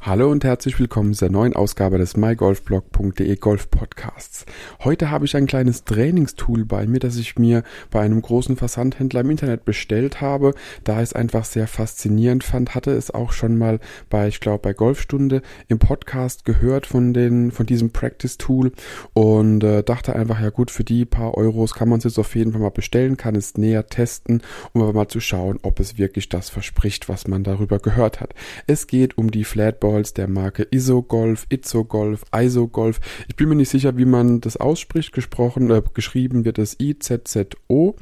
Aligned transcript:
Hallo 0.00 0.30
und 0.30 0.44
herzlich 0.44 0.78
willkommen 0.78 1.12
zur 1.12 1.28
neuen 1.28 1.56
Ausgabe 1.56 1.98
des 1.98 2.16
mygolfblog.de 2.16 3.34
Golf 3.34 3.68
Podcasts. 3.68 4.46
Heute 4.84 5.10
habe 5.10 5.24
ich 5.24 5.36
ein 5.36 5.48
kleines 5.48 5.84
Trainingstool 5.84 6.64
bei 6.64 6.86
mir, 6.86 7.00
das 7.00 7.16
ich 7.16 7.36
mir 7.36 7.64
bei 7.90 8.00
einem 8.02 8.22
großen 8.22 8.56
Versandhändler 8.56 9.22
im 9.22 9.30
Internet 9.30 9.64
bestellt 9.64 10.20
habe, 10.20 10.54
da 10.84 10.98
ich 10.98 11.08
es 11.10 11.12
einfach 11.14 11.44
sehr 11.44 11.66
faszinierend 11.66 12.44
fand, 12.44 12.76
hatte 12.76 12.92
es 12.92 13.10
auch 13.10 13.32
schon 13.32 13.58
mal 13.58 13.80
bei, 14.08 14.28
ich 14.28 14.38
glaube, 14.38 14.60
bei 14.60 14.72
Golfstunde 14.72 15.42
im 15.66 15.80
Podcast 15.80 16.44
gehört 16.44 16.86
von 16.86 17.12
den, 17.12 17.50
von 17.50 17.66
diesem 17.66 17.90
Practice 17.90 18.38
Tool 18.38 18.70
und 19.14 19.64
äh, 19.64 19.82
dachte 19.82 20.14
einfach, 20.14 20.40
ja 20.40 20.50
gut, 20.50 20.70
für 20.70 20.84
die 20.84 21.06
paar 21.06 21.34
Euros 21.36 21.74
kann 21.74 21.88
man 21.88 21.98
es 21.98 22.04
jetzt 22.04 22.20
auf 22.20 22.36
jeden 22.36 22.52
Fall 22.52 22.60
mal 22.60 22.70
bestellen, 22.70 23.16
kann 23.16 23.34
es 23.34 23.58
näher 23.58 23.88
testen, 23.88 24.42
um 24.72 24.82
aber 24.82 24.92
mal 24.92 25.08
zu 25.08 25.18
schauen, 25.18 25.58
ob 25.62 25.80
es 25.80 25.98
wirklich 25.98 26.28
das 26.28 26.50
verspricht, 26.50 27.08
was 27.08 27.26
man 27.26 27.42
darüber 27.42 27.80
gehört 27.80 28.20
hat. 28.20 28.32
Es 28.68 28.86
geht 28.86 29.18
um 29.18 29.32
die 29.32 29.44
Flatball 29.44 29.87
Golfs 29.88 30.12
der 30.12 30.28
Marke 30.28 30.66
Isogolf, 30.70 31.46
Itzogolf, 31.48 32.22
Isogolf. 32.36 33.00
Ich 33.26 33.36
bin 33.36 33.48
mir 33.48 33.54
nicht 33.54 33.70
sicher, 33.70 33.96
wie 33.96 34.04
man 34.04 34.42
das 34.42 34.58
ausspricht. 34.58 35.14
Gesprochen, 35.14 35.70
äh, 35.70 35.80
geschrieben 35.94 36.44
wird 36.44 36.58
es 36.58 36.76
IZZO. 36.78 37.96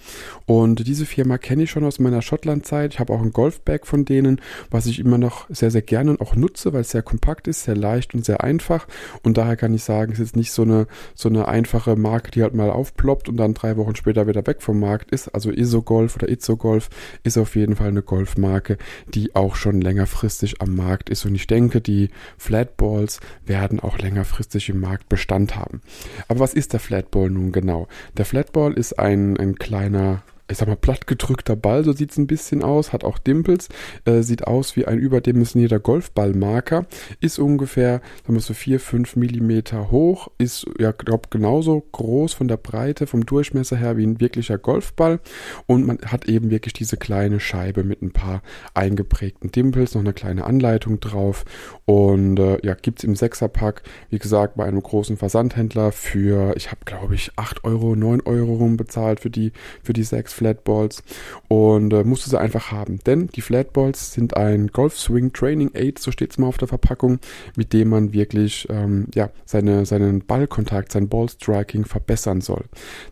Und 0.47 0.89
diese 0.89 1.07
Firma 1.07 1.39
kenne 1.39 1.63
ich 1.63 1.71
schon 1.71 1.85
aus 1.85 2.01
meiner 2.01 2.23
Schottland-Zeit. 2.23 2.95
Ich 2.95 2.99
habe 2.99 3.13
auch 3.13 3.23
ein 3.23 3.31
Golfbag 3.31 3.87
von 3.87 4.05
denen, 4.05 4.41
was 4.69 4.87
ich 4.87 4.99
immer 4.99 5.17
noch 5.17 5.47
sehr, 5.49 5.71
sehr 5.71 5.83
gerne 5.83 6.17
auch 6.19 6.35
nutze, 6.35 6.73
weil 6.73 6.81
es 6.81 6.91
sehr 6.91 7.03
kompakt 7.03 7.47
ist, 7.47 7.63
sehr 7.63 7.77
leicht 7.77 8.15
und 8.15 8.25
sehr 8.25 8.43
einfach. 8.43 8.89
Und 9.23 9.37
daher 9.37 9.55
kann 9.57 9.73
ich 9.73 9.85
sagen, 9.85 10.13
es 10.13 10.19
ist 10.19 10.35
nicht 10.35 10.51
so 10.51 10.63
eine, 10.63 10.89
so 11.15 11.29
eine 11.29 11.47
einfache 11.47 11.95
Marke, 11.95 12.33
die 12.33 12.43
halt 12.43 12.55
mal 12.55 12.71
aufploppt 12.71 13.29
und 13.29 13.37
dann 13.37 13.55
drei 13.55 13.77
Wochen 13.77 13.95
später 13.95 14.27
wieder 14.27 14.45
weg 14.45 14.61
vom 14.61 14.81
Markt 14.81 15.13
ist. 15.13 15.29
Also 15.29 15.53
Isogolf 15.53 16.17
oder 16.17 16.29
Itzogolf 16.29 16.89
ist 17.23 17.39
auf 17.39 17.55
jeden 17.55 17.77
Fall 17.77 17.89
eine 17.89 18.03
Golfmarke, 18.03 18.77
die 19.15 19.37
auch 19.37 19.55
schon 19.55 19.81
längerfristig 19.81 20.61
am 20.61 20.75
Markt 20.75 21.11
ist. 21.11 21.25
Und 21.25 21.37
ich 21.37 21.47
denke, 21.47 21.76
die 21.81 22.11
Flatballs 22.39 23.21
werden 23.45 23.81
auch 23.81 23.99
längerfristig 23.99 24.69
im 24.69 24.81
Markt 24.81 25.09
Bestand 25.09 25.57
haben. 25.57 25.81
Aber 26.29 26.41
was 26.41 26.55
ist 26.55 26.73
der 26.73 26.81
Flatball 26.81 27.31
nun 27.31 27.53
genau? 27.53 27.89
Der 28.17 28.25
Flatball 28.25 28.73
ist 28.73 28.99
ein, 28.99 29.37
ein 29.37 29.57
kleiner 29.57 30.23
ich 30.49 30.59
sag 30.59 30.69
mal, 30.69 30.77
plattgedrückter 30.77 31.57
Ball, 31.57 31.85
so 31.85 31.93
sieht's 31.93 32.17
ein 32.17 32.27
bisschen 32.27 32.63
aus, 32.63 32.93
hat 32.93 33.05
auch 33.05 33.19
Dimples, 33.19 33.69
äh, 34.05 34.23
sieht 34.23 34.47
aus 34.47 34.77
wie 34.77 34.87
ein 34.87 34.99
überdimensionierter 34.99 35.81
Golfballmarker, 35.81 36.87
ist 37.21 37.39
ungefähr, 37.39 38.01
sagen 38.23 38.35
wir 38.35 38.41
so 38.41 38.55
4, 38.55 38.79
5 38.79 39.17
Millimeter 39.17 39.91
hoch, 39.91 40.29
ist, 40.39 40.67
ja, 40.79 40.93
glaub, 40.93 41.31
genauso 41.31 41.81
groß 41.93 42.35
von 42.35 42.49
der 42.49 42.59
Breite, 42.59 43.07
vom 43.07 43.27
Durchmesser 43.27 43.77
her 43.77 43.97
wie 43.97 44.07
ein 44.07 44.21
wirklicher 44.21 44.59
Golfball 44.59 45.21
und 45.67 45.87
man 45.87 45.99
hat 46.07 46.27
eben 46.27 46.51
wirklich 46.51 46.75
diese 46.75 46.97
kleine 46.97 47.41
Scheibe 47.41 47.83
mit 47.83 48.03
ein 48.03 48.13
paar 48.13 48.43
eingeprägten 48.75 49.51
Dimples, 49.51 49.95
noch 49.95 50.03
eine 50.03 50.13
kleine 50.13 50.45
Anleitung 50.45 51.01
drauf 51.01 51.45
und 51.87 52.39
äh, 52.39 52.59
ja, 52.65 52.75
gibt's 52.75 53.05
im 53.05 53.17
Sechserpack, 53.17 53.83
wie 54.11 54.19
gesagt, 54.19 54.57
bei 54.57 54.65
einem 54.65 54.83
großen 54.83 55.17
Versandhändler 55.17 55.91
für, 55.91 56.55
ich 56.57 56.71
habe 56.71 56.81
glaube 56.85 57.17
ich 57.17 57.33
8 57.37 57.65
Euro, 57.65 57.97
9 57.97 58.21
Euro 58.23 58.55
rum 58.55 58.77
bezahlt 58.77 59.21
für 59.21 59.31
die, 59.31 59.53
für 59.83 59.93
die 59.93 60.05
sechs 60.05 60.36
Flatballs 60.37 61.03
und 61.49 61.93
äh, 61.93 62.05
musste 62.05 62.31
sie 62.31 62.39
einfach 62.39 62.71
haben. 62.71 62.99
Denn 63.07 63.29
die 63.29 63.41
Flatballs 63.41 64.13
sind 64.13 64.37
ein 64.37 64.69
Golf 64.69 64.99
Swing 64.99 65.33
Training 65.33 65.71
Aid, 65.75 65.99
so 65.99 66.11
steht 66.11 66.31
es 66.31 66.39
mal 66.39 66.47
auf 66.47 66.59
der 66.59 66.69
Verpackung, 66.69 67.19
mit 67.57 67.73
dem 67.73 67.89
man 67.89 68.13
wirklich 68.13 68.67
ähm, 68.71 69.09
ja, 69.15 69.31
seine, 69.45 69.87
seinen 69.87 70.25
Ballkontakt, 70.25 70.93
sein 70.93 71.09
Ballstriking 71.09 71.85
verbessern 71.85 72.41
soll. 72.41 72.65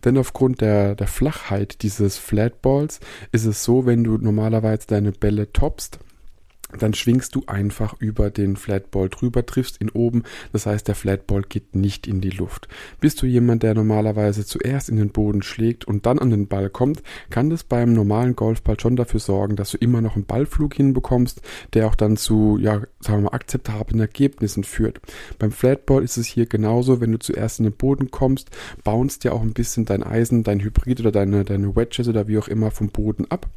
Denn 0.04 0.18
aufgrund 0.18 0.60
der, 0.60 0.94
der 0.94 1.08
Flachheit 1.08 1.82
dieses 1.82 2.18
Flatballs 2.18 3.00
ist 3.32 3.46
es 3.46 3.64
so, 3.64 3.86
wenn 3.86 4.04
du 4.04 4.18
normalerweise 4.18 4.86
deine 4.86 5.12
Bälle 5.12 5.52
toppst, 5.52 5.98
dann 6.78 6.94
schwingst 6.94 7.34
du 7.34 7.42
einfach 7.46 7.94
über 7.98 8.30
den 8.30 8.56
Flatball 8.56 9.08
drüber, 9.08 9.46
triffst 9.46 9.80
ihn 9.80 9.90
oben. 9.90 10.22
Das 10.52 10.66
heißt, 10.66 10.88
der 10.88 10.94
Flatball 10.94 11.42
geht 11.42 11.74
nicht 11.74 12.06
in 12.06 12.20
die 12.20 12.30
Luft. 12.30 12.68
Bist 13.00 13.22
du 13.22 13.26
jemand, 13.26 13.62
der 13.62 13.74
normalerweise 13.74 14.44
zuerst 14.44 14.88
in 14.88 14.96
den 14.96 15.10
Boden 15.10 15.42
schlägt 15.42 15.84
und 15.84 16.06
dann 16.06 16.18
an 16.18 16.30
den 16.30 16.48
Ball 16.48 16.70
kommt, 16.70 17.02
kann 17.30 17.50
das 17.50 17.64
beim 17.64 17.92
normalen 17.92 18.36
Golfball 18.36 18.78
schon 18.78 18.96
dafür 18.96 19.20
sorgen, 19.20 19.56
dass 19.56 19.70
du 19.70 19.78
immer 19.78 20.00
noch 20.00 20.14
einen 20.14 20.26
Ballflug 20.26 20.74
hinbekommst, 20.74 21.40
der 21.72 21.86
auch 21.86 21.94
dann 21.94 22.16
zu, 22.16 22.58
ja, 22.60 22.82
sagen 23.00 23.18
wir 23.18 23.30
mal, 23.30 23.34
akzeptablen 23.34 24.00
Ergebnissen 24.00 24.64
führt. 24.64 25.00
Beim 25.38 25.52
Flatball 25.52 26.02
ist 26.02 26.16
es 26.16 26.26
hier 26.26 26.46
genauso, 26.46 27.00
wenn 27.00 27.12
du 27.12 27.18
zuerst 27.18 27.58
in 27.60 27.64
den 27.64 27.76
Boden 27.76 28.10
kommst, 28.10 28.50
bounst 28.82 29.24
ja 29.24 29.32
auch 29.32 29.42
ein 29.42 29.52
bisschen 29.52 29.84
dein 29.84 30.02
Eisen, 30.02 30.42
dein 30.42 30.60
Hybrid 30.60 31.00
oder 31.00 31.12
deine, 31.12 31.44
deine 31.44 31.76
Wedges 31.76 32.08
oder 32.08 32.28
wie 32.28 32.38
auch 32.38 32.48
immer 32.48 32.70
vom 32.70 32.88
Boden 32.88 33.26
ab. 33.30 33.48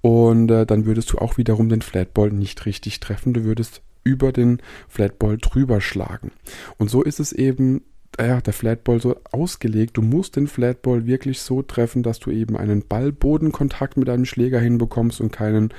Und 0.00 0.50
äh, 0.50 0.66
dann 0.66 0.86
würdest 0.86 1.12
du 1.12 1.18
auch 1.18 1.38
wiederum 1.38 1.68
den 1.68 1.82
Flatball 1.82 2.30
nicht 2.30 2.63
richtig 2.66 3.00
treffen, 3.00 3.34
du 3.34 3.44
würdest 3.44 3.82
über 4.04 4.32
den 4.32 4.60
Flatball 4.88 5.38
drüber 5.38 5.80
schlagen. 5.80 6.32
Und 6.76 6.90
so 6.90 7.02
ist 7.02 7.20
es 7.20 7.32
eben 7.32 7.82
ja, 8.20 8.40
der 8.40 8.52
Flatball 8.52 9.00
so 9.00 9.16
ausgelegt. 9.32 9.96
Du 9.96 10.02
musst 10.02 10.36
den 10.36 10.46
Flatball 10.46 11.06
wirklich 11.06 11.40
so 11.40 11.62
treffen, 11.62 12.02
dass 12.02 12.20
du 12.20 12.30
eben 12.30 12.56
einen 12.56 12.86
Ballbodenkontakt 12.86 13.96
mit 13.96 14.08
deinem 14.08 14.24
Schläger 14.24 14.60
hinbekommst 14.60 15.20
und 15.20 15.32
keinen, 15.32 15.74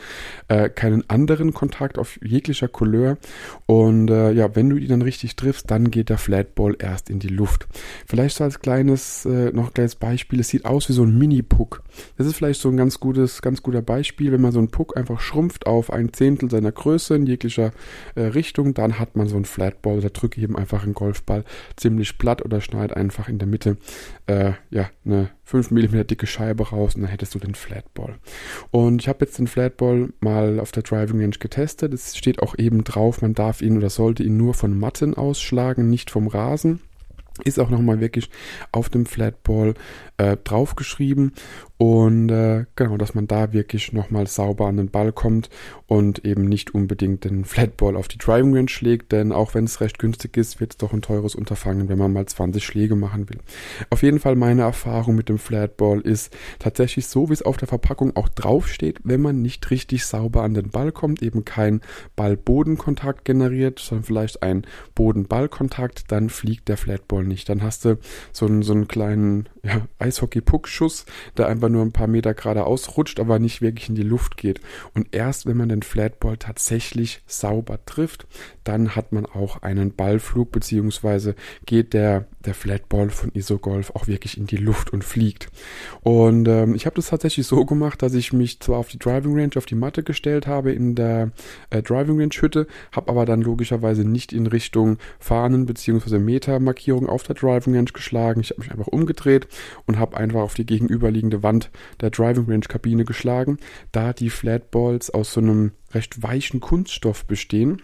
äh, 0.47 0.69
keinen 0.69 1.09
anderen 1.09 1.53
Kontakt 1.53 1.97
auf 1.97 2.19
jeglicher 2.21 2.67
Couleur. 2.67 3.17
Und 3.67 4.09
äh, 4.09 4.31
ja, 4.31 4.53
wenn 4.55 4.69
du 4.69 4.75
ihn 4.75 4.89
dann 4.89 5.01
richtig 5.01 5.35
triffst, 5.35 5.71
dann 5.71 5.91
geht 5.91 6.09
der 6.09 6.17
Flatball 6.17 6.75
erst 6.77 7.09
in 7.09 7.19
die 7.19 7.29
Luft. 7.29 7.67
Vielleicht 8.05 8.37
so 8.37 8.43
als 8.43 8.59
kleines, 8.59 9.25
äh, 9.25 9.51
noch 9.51 9.67
ein 9.67 9.73
kleines 9.73 9.95
Beispiel, 9.95 10.41
es 10.41 10.49
sieht 10.49 10.65
aus 10.65 10.89
wie 10.89 10.93
so 10.93 11.03
ein 11.03 11.17
Mini-Puck. 11.17 11.83
Das 12.17 12.27
ist 12.27 12.35
vielleicht 12.35 12.59
so 12.59 12.69
ein 12.69 12.77
ganz 12.77 12.99
gutes, 12.99 13.41
ganz 13.41 13.63
guter 13.63 13.81
Beispiel, 13.81 14.31
wenn 14.33 14.41
man 14.41 14.51
so 14.51 14.59
einen 14.59 14.71
Puck 14.71 14.97
einfach 14.97 15.21
schrumpft 15.21 15.67
auf 15.67 15.91
ein 15.91 16.11
Zehntel 16.11 16.49
seiner 16.49 16.73
Größe 16.73 17.15
in 17.15 17.25
jeglicher 17.25 17.71
äh, 18.15 18.21
Richtung, 18.21 18.73
dann 18.73 18.99
hat 18.99 19.15
man 19.15 19.27
so 19.27 19.37
einen 19.37 19.45
Flatball. 19.45 20.01
Da 20.01 20.09
drücke 20.09 20.37
ich 20.37 20.43
eben 20.43 20.57
einfach 20.57 20.83
einen 20.83 20.93
Golfball 20.93 21.45
ziemlich 21.77 22.17
platt 22.17 22.24
oder 22.27 22.61
schneid 22.61 22.95
einfach 22.95 23.29
in 23.29 23.39
der 23.39 23.47
Mitte 23.47 23.77
äh, 24.27 24.53
ja, 24.69 24.89
eine 25.05 25.29
5 25.43 25.71
mm 25.71 26.07
dicke 26.07 26.27
Scheibe 26.27 26.69
raus 26.69 26.95
und 26.95 27.01
dann 27.01 27.11
hättest 27.11 27.35
du 27.35 27.39
den 27.39 27.55
Flatball. 27.55 28.15
Und 28.71 29.01
ich 29.01 29.07
habe 29.07 29.25
jetzt 29.25 29.37
den 29.37 29.47
Flatball 29.47 30.09
mal 30.19 30.59
auf 30.59 30.71
der 30.71 30.83
Driving 30.83 31.21
Range 31.21 31.37
getestet. 31.39 31.93
Es 31.93 32.17
steht 32.17 32.41
auch 32.41 32.57
eben 32.57 32.83
drauf, 32.83 33.21
man 33.21 33.33
darf 33.33 33.61
ihn 33.61 33.77
oder 33.77 33.89
sollte 33.89 34.23
ihn 34.23 34.37
nur 34.37 34.53
von 34.53 34.77
Matten 34.77 35.13
ausschlagen, 35.13 35.89
nicht 35.89 36.11
vom 36.11 36.27
Rasen 36.27 36.81
ist 37.43 37.59
auch 37.59 37.69
nochmal 37.69 37.99
wirklich 37.99 38.29
auf 38.71 38.89
dem 38.89 39.05
Flatball 39.05 39.73
äh, 40.17 40.37
draufgeschrieben 40.41 41.33
und 41.77 42.29
äh, 42.29 42.65
genau, 42.75 42.95
dass 42.95 43.15
man 43.15 43.27
da 43.27 43.51
wirklich 43.51 43.91
nochmal 43.91 44.27
sauber 44.27 44.67
an 44.67 44.77
den 44.77 44.91
Ball 44.91 45.11
kommt 45.11 45.49
und 45.87 46.23
eben 46.23 46.45
nicht 46.45 46.73
unbedingt 46.73 47.25
den 47.25 47.43
Flatball 47.43 47.97
auf 47.97 48.07
die 48.07 48.17
Driving 48.17 48.55
Range 48.55 48.69
schlägt, 48.69 49.11
denn 49.11 49.33
auch 49.33 49.53
wenn 49.53 49.65
es 49.65 49.81
recht 49.81 49.99
günstig 49.99 50.37
ist, 50.37 50.61
wird 50.61 50.71
es 50.71 50.77
doch 50.77 50.93
ein 50.93 51.01
teures 51.01 51.35
Unterfangen, 51.35 51.89
wenn 51.89 51.97
man 51.97 52.13
mal 52.13 52.25
20 52.25 52.63
Schläge 52.63 52.95
machen 52.95 53.29
will. 53.29 53.39
Auf 53.89 54.03
jeden 54.03 54.19
Fall 54.19 54.37
meine 54.37 54.61
Erfahrung 54.61 55.15
mit 55.15 55.27
dem 55.27 55.37
Flatball 55.37 55.99
ist 55.99 56.35
tatsächlich 56.59 57.07
so, 57.07 57.29
wie 57.29 57.33
es 57.33 57.41
auf 57.41 57.57
der 57.57 57.67
Verpackung 57.67 58.15
auch 58.15 58.29
draufsteht, 58.29 58.99
wenn 59.03 59.21
man 59.21 59.41
nicht 59.41 59.69
richtig 59.69 60.05
sauber 60.05 60.43
an 60.43 60.53
den 60.53 60.69
Ball 60.69 60.93
kommt, 60.93 61.21
eben 61.21 61.43
kein 61.43 61.81
Ball-Boden-Kontakt 62.15 63.25
generiert, 63.25 63.79
sondern 63.79 64.05
vielleicht 64.05 64.43
ein 64.43 64.65
Boden-Ball-Kontakt, 64.95 66.09
dann 66.09 66.29
fliegt 66.29 66.69
der 66.69 66.77
Flatball 66.77 67.25
nicht. 67.25 67.49
Dann 67.49 67.61
hast 67.61 67.83
du 67.83 67.97
so 68.31 68.45
einen, 68.45 68.63
so 68.63 68.71
einen 68.71 68.87
kleinen 68.87 69.49
ja, 69.61 69.87
Eishockey-Puck-Schuss, 69.99 71.05
der 71.37 71.47
einfach 71.47 71.64
nur 71.69 71.83
ein 71.83 71.91
paar 71.91 72.07
Meter 72.07 72.33
geradeaus 72.33 72.97
rutscht, 72.97 73.19
aber 73.19 73.39
nicht 73.39 73.61
wirklich 73.61 73.89
in 73.89 73.95
die 73.95 74.03
Luft 74.03 74.37
geht. 74.37 74.61
Und 74.93 75.13
erst 75.13 75.45
wenn 75.45 75.57
man 75.57 75.69
den 75.69 75.83
Flatball 75.83 76.37
tatsächlich 76.37 77.21
sauber 77.27 77.79
trifft, 77.85 78.27
dann 78.63 78.95
hat 78.95 79.11
man 79.11 79.25
auch 79.25 79.61
einen 79.61 79.95
Ballflug, 79.95 80.51
beziehungsweise 80.51 81.35
geht 81.65 81.93
der, 81.93 82.27
der 82.45 82.53
Flatball 82.53 83.09
von 83.09 83.31
Isogolf 83.33 83.91
auch 83.91 84.07
wirklich 84.07 84.37
in 84.37 84.47
die 84.47 84.57
Luft 84.57 84.91
und 84.93 85.03
fliegt. 85.03 85.49
Und 86.01 86.47
ähm, 86.47 86.75
ich 86.75 86.85
habe 86.85 86.95
das 86.95 87.07
tatsächlich 87.07 87.47
so 87.47 87.65
gemacht, 87.65 88.01
dass 88.01 88.13
ich 88.13 88.33
mich 88.33 88.59
zwar 88.59 88.77
auf 88.77 88.89
die 88.89 88.99
Driving 88.99 89.37
Range, 89.37 89.51
auf 89.55 89.65
die 89.65 89.75
Matte 89.75 90.03
gestellt 90.03 90.47
habe 90.47 90.71
in 90.71 90.95
der 90.95 91.31
äh, 91.69 91.81
Driving 91.81 92.19
Range 92.19 92.33
Hütte, 92.33 92.67
habe 92.91 93.09
aber 93.09 93.25
dann 93.25 93.41
logischerweise 93.41 94.03
nicht 94.03 94.33
in 94.33 94.47
Richtung 94.47 94.97
Fahnen 95.19 95.65
beziehungsweise 95.65 96.19
Metermarkierung 96.19 97.07
auf 97.07 97.23
der 97.23 97.35
Driving 97.35 97.75
Range 97.75 97.91
geschlagen. 97.91 98.41
Ich 98.41 98.51
habe 98.51 98.61
mich 98.61 98.71
einfach 98.71 98.87
umgedreht 98.87 99.47
und 99.85 99.99
habe 99.99 100.17
einfach 100.17 100.41
auf 100.41 100.53
die 100.53 100.65
gegenüberliegende 100.65 101.43
Wand 101.43 101.71
der 102.01 102.09
Driving 102.09 102.45
Range 102.47 102.65
Kabine 102.67 103.05
geschlagen, 103.05 103.57
da 103.91 104.13
die 104.13 104.29
Flatballs 104.29 105.09
aus 105.09 105.33
so 105.33 105.41
einem 105.41 105.71
recht 105.93 106.21
weichen 106.21 106.59
Kunststoff 106.59 107.25
bestehen 107.25 107.81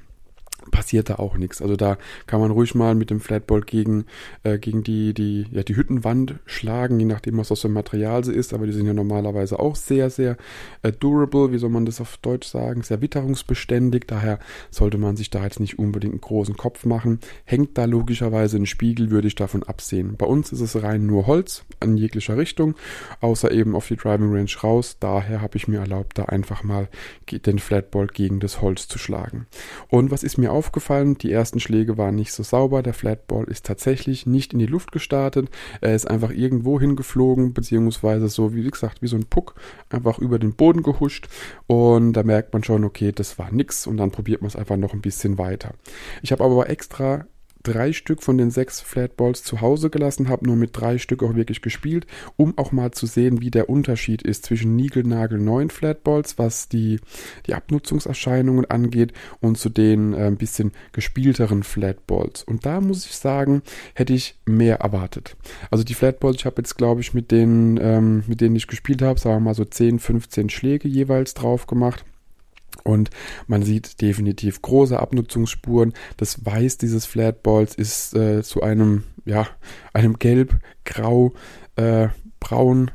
passiert 0.69 1.09
da 1.09 1.15
auch 1.15 1.37
nichts. 1.37 1.61
Also 1.61 1.75
da 1.75 1.97
kann 2.27 2.39
man 2.39 2.51
ruhig 2.51 2.75
mal 2.75 2.93
mit 2.93 3.09
dem 3.09 3.19
Flatball 3.19 3.61
gegen, 3.61 4.05
äh, 4.43 4.59
gegen 4.59 4.83
die, 4.83 5.13
die, 5.13 5.47
ja, 5.51 5.63
die 5.63 5.75
Hüttenwand 5.75 6.35
schlagen, 6.45 6.99
je 6.99 7.05
nachdem, 7.05 7.37
was 7.37 7.51
aus 7.51 7.61
dem 7.61 7.73
Material 7.73 8.23
sie 8.23 8.33
ist, 8.33 8.53
aber 8.53 8.67
die 8.67 8.73
sind 8.73 8.85
ja 8.85 8.93
normalerweise 8.93 9.59
auch 9.59 9.75
sehr, 9.75 10.09
sehr 10.09 10.37
äh, 10.83 10.91
durable, 10.91 11.51
wie 11.51 11.57
soll 11.57 11.69
man 11.69 11.85
das 11.85 12.01
auf 12.01 12.17
Deutsch 12.17 12.47
sagen, 12.47 12.83
sehr 12.83 13.01
witterungsbeständig, 13.01 14.05
daher 14.07 14.39
sollte 14.69 14.97
man 14.97 15.15
sich 15.15 15.29
da 15.29 15.43
jetzt 15.43 15.59
nicht 15.59 15.79
unbedingt 15.79 16.13
einen 16.13 16.21
großen 16.21 16.57
Kopf 16.57 16.85
machen. 16.85 17.19
Hängt 17.45 17.77
da 17.77 17.85
logischerweise 17.85 18.57
ein 18.57 18.65
Spiegel, 18.65 19.09
würde 19.09 19.27
ich 19.27 19.35
davon 19.35 19.63
absehen. 19.63 20.15
Bei 20.17 20.25
uns 20.25 20.51
ist 20.51 20.61
es 20.61 20.81
rein 20.83 21.05
nur 21.05 21.27
Holz 21.27 21.63
in 21.81 21.97
jeglicher 21.97 22.37
Richtung, 22.37 22.75
außer 23.21 23.51
eben 23.51 23.75
auf 23.75 23.87
die 23.87 23.95
Driving 23.95 24.31
Range 24.33 24.51
raus, 24.63 24.97
daher 24.99 25.41
habe 25.41 25.57
ich 25.57 25.67
mir 25.67 25.79
erlaubt, 25.79 26.17
da 26.17 26.25
einfach 26.25 26.63
mal 26.63 26.87
den 27.31 27.59
Flatball 27.59 28.07
gegen 28.07 28.39
das 28.39 28.61
Holz 28.61 28.87
zu 28.87 28.99
schlagen. 28.99 29.47
Und 29.89 30.11
was 30.11 30.23
ist 30.23 30.37
mir 30.37 30.50
aufgefallen, 30.51 31.17
die 31.17 31.31
ersten 31.31 31.59
Schläge 31.59 31.97
waren 31.97 32.15
nicht 32.15 32.33
so 32.33 32.43
sauber. 32.43 32.83
Der 32.83 32.93
Flatball 32.93 33.45
ist 33.45 33.65
tatsächlich 33.65 34.25
nicht 34.25 34.53
in 34.53 34.59
die 34.59 34.65
Luft 34.65 34.91
gestartet. 34.91 35.49
Er 35.81 35.95
ist 35.95 36.09
einfach 36.09 36.31
irgendwo 36.31 36.79
hingeflogen, 36.79 37.53
beziehungsweise 37.53 38.27
so, 38.27 38.53
wie 38.53 38.69
gesagt, 38.69 39.01
wie 39.01 39.07
so 39.07 39.15
ein 39.15 39.25
Puck, 39.25 39.55
einfach 39.89 40.19
über 40.19 40.39
den 40.39 40.53
Boden 40.53 40.83
gehuscht. 40.83 41.27
Und 41.67 42.13
da 42.13 42.23
merkt 42.23 42.53
man 42.53 42.63
schon, 42.63 42.83
okay, 42.83 43.11
das 43.11 43.39
war 43.39 43.51
nix. 43.51 43.87
Und 43.87 43.97
dann 43.97 44.11
probiert 44.11 44.41
man 44.41 44.47
es 44.47 44.55
einfach 44.55 44.77
noch 44.77 44.93
ein 44.93 45.01
bisschen 45.01 45.37
weiter. 45.37 45.73
Ich 46.21 46.31
habe 46.31 46.43
aber 46.43 46.69
extra 46.69 47.25
drei 47.63 47.93
Stück 47.93 48.23
von 48.23 48.37
den 48.37 48.51
sechs 48.51 48.81
Flatballs 48.81 49.43
zu 49.43 49.61
Hause 49.61 49.89
gelassen, 49.89 50.29
habe 50.29 50.45
nur 50.45 50.55
mit 50.55 50.71
drei 50.73 50.97
Stück 50.97 51.23
auch 51.23 51.35
wirklich 51.35 51.61
gespielt, 51.61 52.07
um 52.37 52.57
auch 52.57 52.71
mal 52.71 52.91
zu 52.91 53.05
sehen, 53.05 53.41
wie 53.41 53.51
der 53.51 53.69
Unterschied 53.69 54.21
ist 54.21 54.45
zwischen 54.45 54.75
Nigelnagel 54.75 55.39
neuen 55.39 55.69
Flatballs, 55.69 56.37
was 56.37 56.69
die, 56.69 56.99
die 57.47 57.53
Abnutzungserscheinungen 57.53 58.65
angeht, 58.69 59.13
und 59.39 59.57
zu 59.57 59.69
den 59.69 60.13
äh, 60.13 60.27
ein 60.27 60.37
bisschen 60.37 60.71
gespielteren 60.91 61.63
Flatballs. 61.63 62.43
Und 62.43 62.65
da 62.65 62.81
muss 62.81 63.05
ich 63.05 63.15
sagen, 63.15 63.61
hätte 63.93 64.13
ich 64.13 64.35
mehr 64.45 64.77
erwartet. 64.77 65.35
Also 65.69 65.83
die 65.83 65.93
Flatballs, 65.93 66.37
ich 66.37 66.45
habe 66.45 66.61
jetzt, 66.61 66.77
glaube 66.77 67.01
ich, 67.01 67.13
mit 67.13 67.31
denen, 67.31 67.77
ähm, 67.81 68.23
mit 68.27 68.41
denen 68.41 68.55
ich 68.55 68.67
gespielt 68.67 69.01
habe, 69.01 69.19
sagen 69.19 69.37
wir 69.37 69.41
mal 69.41 69.53
so 69.53 69.65
10, 69.65 69.99
15 69.99 70.49
Schläge 70.49 70.87
jeweils 70.87 71.33
drauf 71.33 71.67
gemacht. 71.67 72.05
Und 72.83 73.09
man 73.47 73.63
sieht 73.63 74.01
definitiv 74.01 74.61
große 74.61 74.99
Abnutzungsspuren. 74.99 75.93
Das 76.17 76.45
Weiß 76.45 76.77
dieses 76.77 77.05
Flatballs 77.05 77.75
ist 77.75 78.15
äh, 78.15 78.43
zu 78.43 78.61
einem, 78.61 79.03
ja, 79.25 79.47
einem 79.93 80.19
Gelb, 80.19 80.59
Grau, 80.85 81.33
äh, 81.75 82.09
Braun 82.39 82.91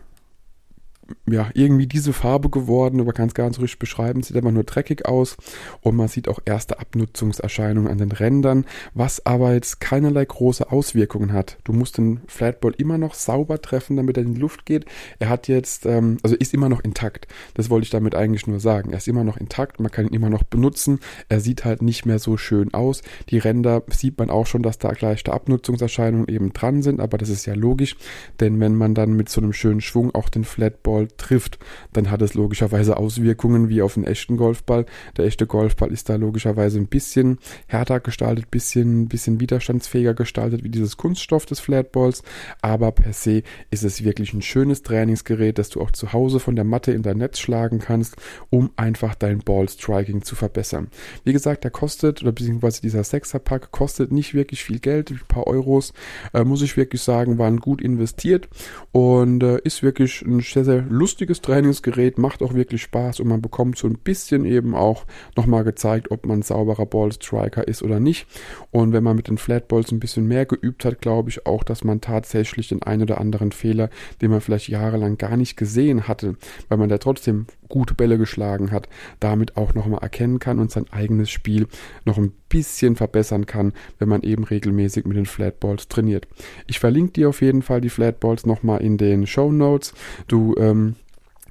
ja, 1.29 1.51
irgendwie 1.55 1.87
diese 1.87 2.13
Farbe 2.13 2.51
geworden, 2.51 3.01
aber 3.01 3.13
kann 3.13 3.29
es 3.29 3.35
gar 3.35 3.47
nicht 3.47 3.57
so 3.57 3.63
richtig 3.63 3.79
beschreiben, 3.79 4.23
sieht 4.23 4.37
einfach 4.37 4.51
nur 4.51 4.65
dreckig 4.65 5.07
aus 5.07 5.37
und 5.81 5.97
man 5.97 6.09
sieht 6.09 6.29
auch 6.29 6.41
erste 6.45 6.79
Abnutzungserscheinungen 6.79 7.91
an 7.91 7.99
den 7.99 8.13
Rändern, 8.13 8.65
was 8.95 9.25
aber 9.27 9.55
jetzt 9.55 9.81
keinerlei 9.81 10.25
große 10.25 10.71
Auswirkungen 10.71 11.33
hat. 11.33 11.59
Du 11.65 11.73
musst 11.73 11.99
den 11.99 12.21
Flatball 12.27 12.75
immer 12.79 12.99
noch 12.99 13.15
sauber 13.15 13.61
treffen, 13.61 13.97
damit 13.97 14.17
er 14.17 14.25
in 14.25 14.35
die 14.35 14.41
Luft 14.41 14.67
geht. 14.67 14.87
Er 15.19 15.29
hat 15.29 15.49
jetzt, 15.49 15.87
ähm, 15.87 16.19
also 16.23 16.37
ist 16.37 16.55
immer 16.55 16.69
noch 16.69 16.81
intakt. 16.81 17.27
Das 17.55 17.71
wollte 17.71 17.85
ich 17.85 17.91
damit 17.91 18.15
eigentlich 18.15 18.47
nur 18.47 18.61
sagen. 18.61 18.93
Er 18.93 18.99
ist 18.99 19.09
immer 19.09 19.25
noch 19.25 19.37
intakt, 19.37 19.81
man 19.81 19.91
kann 19.91 20.07
ihn 20.07 20.15
immer 20.15 20.31
noch 20.31 20.45
benutzen. 20.45 21.01
Er 21.29 21.41
sieht 21.41 21.65
halt 21.65 21.83
nicht 21.83 22.07
mehr 22.07 22.19
so 22.19 22.37
schön 22.37 22.73
aus. 22.75 23.03
Die 23.31 23.39
Ränder 23.39 23.83
sieht 23.89 24.19
man 24.19 24.31
auch 24.31 24.47
schon, 24.47 24.63
dass 24.63 24.79
da 24.79 24.93
leichte 24.99 25.33
Abnutzungserscheinungen 25.33 26.29
eben 26.29 26.53
dran 26.53 26.83
sind, 26.83 27.01
aber 27.01 27.19
das 27.19 27.29
ist 27.29 27.47
ja 27.47 27.55
logisch, 27.55 27.97
denn 28.41 28.61
wenn 28.61 28.77
man 28.77 28.95
dann 28.95 29.13
mit 29.15 29.29
so 29.29 29.41
einem 29.41 29.53
schönen 29.53 29.81
Schwung 29.81 30.15
auch 30.15 30.29
den 30.29 30.45
Flatball 30.45 30.96
Golfball 30.97 31.09
trifft, 31.17 31.59
dann 31.93 32.11
hat 32.11 32.23
es 32.23 32.35
logischerweise 32.35 32.97
Auswirkungen 32.97 33.69
wie 33.69 33.83
auf 33.83 33.97
einen 33.97 34.07
echten 34.07 34.37
Golfball. 34.37 34.87
Der 35.17 35.27
echte 35.27 35.47
Golfball 35.47 35.93
ist 35.93 36.09
da 36.09 36.17
logischerweise 36.17 36.79
ein 36.79 36.87
bisschen 36.87 37.39
härter 37.67 38.01
gestaltet, 38.01 38.51
bisschen, 38.51 39.09
bisschen 39.09 39.41
widerstandsfähiger 39.41 40.15
gestaltet 40.15 40.65
wie 40.65 40.69
dieses 40.69 40.97
Kunststoff 40.97 41.47
des 41.47 41.61
Flatballs. 41.61 42.23
Aber 42.63 42.93
per 42.93 43.13
se 43.13 43.43
ist 43.71 43.85
es 43.85 44.05
wirklich 44.05 44.33
ein 44.33 44.43
schönes 44.43 44.83
Trainingsgerät, 44.83 45.59
das 45.59 45.69
du 45.71 45.81
auch 45.81 45.91
zu 45.91 46.13
Hause 46.13 46.41
von 46.41 46.57
der 46.57 46.65
Matte 46.65 46.93
in 46.93 47.03
dein 47.03 47.19
Netz 47.19 47.39
schlagen 47.39 47.79
kannst, 47.79 48.17
um 48.51 48.71
einfach 48.77 49.15
dein 49.15 49.39
Ballstriking 49.39 50.23
zu 50.23 50.35
verbessern. 50.35 50.89
Wie 51.25 51.33
gesagt, 51.33 51.65
der 51.65 51.71
kostet, 51.71 52.23
oder 52.23 52.33
beziehungsweise 52.33 52.81
dieser 52.83 53.05
Sechserpack 53.05 53.71
kostet 53.71 54.13
nicht 54.13 54.35
wirklich 54.35 54.65
viel 54.65 54.79
Geld, 54.79 55.11
ein 55.11 55.21
paar 55.29 55.47
Euros, 55.47 55.93
äh, 56.33 56.45
muss 56.45 56.63
ich 56.63 56.77
wirklich 56.77 57.03
sagen, 57.03 57.39
waren 57.39 57.59
gut 57.59 57.81
investiert 57.81 58.49
und 58.93 59.43
äh, 59.43 59.59
ist 59.65 59.83
wirklich 59.83 60.23
ein 60.23 60.41
sehr, 60.41 60.65
sehr 60.65 60.86
lustiges 60.91 61.41
Trainingsgerät, 61.41 62.19
macht 62.19 62.43
auch 62.43 62.55
wirklich 62.55 62.83
Spaß 62.83 63.21
und 63.21 63.29
man 63.29 63.43
bekommt 63.43 63.79
so 63.79 63.87
ein 63.87 63.99
bisschen 63.99 64.45
eben 64.45 64.75
auch 64.75 65.05
nochmal 65.37 65.65
gezeigt, 65.65 66.11
ob 66.11 66.27
man 66.27 66.43
sauberer 66.43 66.87
Ballstriker 66.87 67.67
ist 67.67 67.83
oder 67.83 68.01
nicht. 68.01 68.27
Und 68.71 68.93
wenn 68.93 69.05
man 69.05 69.17
mit 69.17 69.29
den 69.29 69.39
Flatballs 69.39 69.93
ein 69.93 70.01
bisschen 70.01 70.27
mehr 70.27 70.47
geübt 70.47 70.85
hat, 70.85 71.01
glaube 71.01 71.31
ich 71.31 71.47
auch, 71.47 71.65
dass 71.65 71.85
man 71.85 72.01
tatsächlich 72.01 72.69
den 72.69 72.83
einen 72.83 73.03
oder 73.03 73.21
anderen 73.21 73.53
Fehler, 73.53 73.91
den 74.21 74.31
man 74.31 74.41
vielleicht 74.41 74.69
jahrelang 74.69 75.19
gar 75.19 75.37
nicht 75.37 75.57
gesehen 75.57 76.09
hatte, 76.09 76.37
weil 76.69 76.79
man 76.79 76.89
da 76.89 76.99
trotzdem 76.99 77.47
gute 77.69 77.95
Bälle 77.95 78.19
geschlagen 78.19 78.71
hat, 78.71 78.89
damit 79.21 79.57
auch 79.57 79.75
nochmal 79.75 80.03
erkennen 80.03 80.39
kann 80.39 80.59
und 80.59 80.71
sein 80.71 80.87
eigenes 80.91 81.31
Spiel 81.31 81.67
noch 82.05 82.19
ein 82.19 82.33
bisschen 82.49 82.97
verbessern 82.97 83.47
kann, 83.47 83.73
wenn 83.99 84.09
man 84.09 84.23
eben 84.23 84.45
regelmäßig 84.45 85.05
mit 85.07 85.17
den 85.17 85.27
Flatballs 85.27 85.89
trainiert. 85.89 86.29
Ich 86.67 86.79
verlinke 86.79 87.13
dir 87.13 87.29
auf 87.29 87.43
jeden 87.43 87.63
Fall 87.63 87.81
die 87.81 87.91
Flatballs 87.91 88.47
nochmal 88.47 88.83
in 88.83 88.99
den 88.99 89.27
Show 89.27 89.53
Notes. 89.53 89.95
Du 90.29 90.55
ähm, 90.57 90.97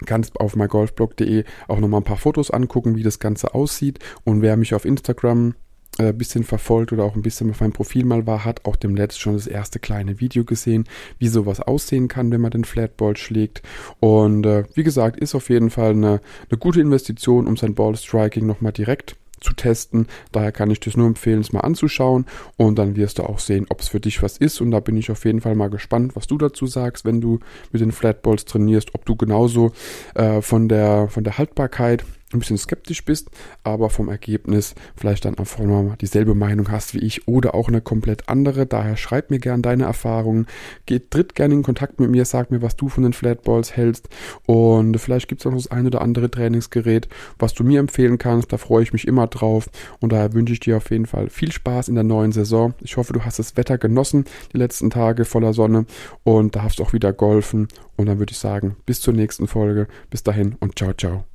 kannst 0.06 0.40
auf 0.40 0.56
mygolfblog.de 0.56 1.44
auch 1.68 1.80
nochmal 1.80 2.02
ein 2.02 2.06
paar 2.06 2.18
Fotos 2.18 2.52
angucken, 2.52 2.96
wie 2.96 3.04
das 3.04 3.20
Ganze 3.20 3.54
aussieht. 3.54 4.00
Und 4.24 4.42
wer 4.42 4.58
mich 4.58 4.74
auf 4.74 4.86
Instagram 4.86 5.56
ein 5.98 6.08
äh, 6.08 6.14
bisschen 6.14 6.44
verfolgt 6.44 6.92
oder 6.94 7.04
auch 7.04 7.16
ein 7.16 7.22
bisschen 7.22 7.50
auf 7.50 7.62
meinem 7.62 7.74
Profil 7.74 8.06
mal 8.06 8.28
war, 8.28 8.46
hat 8.46 8.66
auch 8.66 8.76
dem 8.76 8.96
Letzt 8.96 9.20
schon 9.20 9.34
das 9.34 9.48
erste 9.48 9.80
kleine 9.80 10.20
Video 10.20 10.44
gesehen, 10.44 10.86
wie 11.20 11.28
sowas 11.28 11.60
aussehen 11.62 12.08
kann, 12.08 12.32
wenn 12.32 12.42
man 12.42 12.52
den 12.52 12.66
Flatball 12.66 13.18
schlägt. 13.18 13.62
Und 14.00 14.46
äh, 14.46 14.64
wie 14.74 14.84
gesagt, 14.84 15.20
ist 15.20 15.36
auf 15.36 15.50
jeden 15.50 15.70
Fall 15.70 15.92
eine, 15.92 16.22
eine 16.50 16.60
gute 16.60 16.82
Investition, 16.82 17.48
um 17.48 17.58
sein 17.58 17.76
Ballstriking 17.76 18.46
nochmal 18.46 18.74
direkt 18.74 19.16
zu 19.42 19.54
testen. 19.54 20.08
Daher 20.32 20.52
kann 20.52 20.72
ich 20.72 20.80
das 20.80 20.98
nur 20.98 21.08
empfehlen, 21.08 21.42
es 21.42 21.54
mal 21.54 21.62
anzuschauen 21.62 22.26
und 22.58 22.80
dann 22.80 22.96
wirst 22.96 23.20
du 23.20 23.24
auch 23.24 23.40
sehen, 23.40 23.68
ob 23.70 23.82
es 23.82 23.90
für 23.90 24.00
dich 24.00 24.24
was 24.24 24.38
ist. 24.38 24.60
Und 24.60 24.72
da 24.72 24.80
bin 24.80 24.98
ich 24.98 25.12
auf 25.12 25.24
jeden 25.26 25.42
Fall 25.42 25.56
mal 25.56 25.70
gespannt, 25.70 26.16
was 26.16 26.28
du 26.28 26.38
dazu 26.38 26.68
sagst, 26.68 27.06
wenn 27.06 27.22
du 27.22 27.40
mit 27.72 27.82
den 27.82 27.92
Flatballs 27.92 28.46
trainierst, 28.46 28.96
ob 28.96 29.06
du 29.06 29.16
genauso 29.16 29.72
äh, 30.16 30.42
von 30.42 30.68
der 30.68 31.08
von 31.10 31.24
der 31.24 31.38
Haltbarkeit 31.38 32.06
ein 32.34 32.40
bisschen 32.40 32.58
skeptisch 32.58 33.06
bist, 33.06 33.30
aber 33.64 33.90
vom 33.90 34.10
Ergebnis 34.10 34.74
vielleicht 34.96 35.26
dann 35.26 35.38
einfach 35.38 35.64
mal 35.64 35.96
dieselbe 36.02 36.34
Meinung 36.34 36.72
hast 36.72 36.94
wie 36.94 37.00
ich 37.00 37.28
oder 37.28 37.54
auch 37.54 37.68
eine 37.68 37.82
komplett 37.82 38.28
andere. 38.30 38.66
Daher 38.66 38.98
schreib 38.98 39.30
mir 39.30 39.40
gern 39.40 39.62
deine 39.62 39.84
Erfahrungen, 39.84 40.48
geht 40.86 41.12
tritt 41.12 41.36
gerne 41.36 41.54
in 41.54 41.64
Kontakt 41.64 42.00
mit 42.00 42.10
mir, 42.10 42.26
sag 42.26 42.52
mir, 42.52 42.62
was 42.62 42.76
du 42.76 42.90
von 42.90 43.04
den 43.04 43.14
Flatballs 43.14 43.76
hältst 43.76 44.10
und 44.46 44.98
vielleicht 45.00 45.28
gibt 45.28 45.42
es 45.42 45.48
auch 45.48 45.52
noch 45.52 45.58
das 45.58 45.72
ein 45.72 45.86
oder 45.86 46.02
andere 46.02 46.30
Trainingsgerät, 46.30 47.08
was 47.38 47.54
du 47.54 47.64
mir 47.64 47.80
empfehlen 47.80 48.18
kannst. 48.18 48.52
Da 48.52 48.58
freue 48.58 48.84
ich 48.84 48.94
mich 48.94 49.08
immer 49.08 49.28
drauf 49.28 49.70
und 50.00 50.12
daher 50.12 50.34
wünsche 50.34 50.54
ich 50.54 50.60
dir 50.60 50.78
auf 50.78 50.90
jeden 50.90 51.06
Fall 51.06 51.30
viel 51.30 51.52
Spaß 51.52 51.90
in 51.90 51.96
der 51.96 52.04
neuen 52.04 52.32
Saison. 52.32 52.74
Ich 52.82 52.98
hoffe, 52.98 53.14
du 53.14 53.24
hast 53.24 53.40
das 53.40 53.56
Wetter 53.56 53.78
genossen, 53.78 54.26
die 54.52 54.58
letzten 54.58 54.90
Tage 54.90 55.26
voller 55.26 55.54
Sonne 55.54 55.86
und 56.24 56.56
darfst 56.56 56.82
auch 56.82 56.94
wieder 56.94 57.14
golfen 57.14 57.68
und 57.98 58.08
dann 58.08 58.20
würde 58.20 58.32
ich 58.32 58.40
sagen, 58.40 58.76
bis 58.86 59.02
zur 59.02 59.14
nächsten 59.14 59.48
Folge. 59.48 59.88
Bis 60.10 60.24
dahin 60.24 60.56
und 60.60 60.78
ciao, 60.78 60.94
ciao. 60.94 61.35